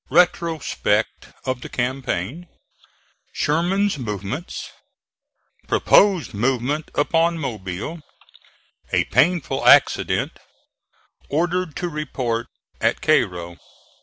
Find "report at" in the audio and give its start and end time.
11.87-12.99